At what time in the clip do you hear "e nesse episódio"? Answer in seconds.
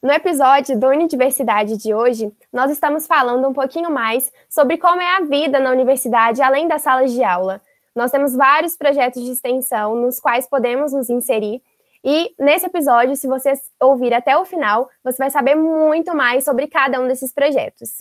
12.04-13.16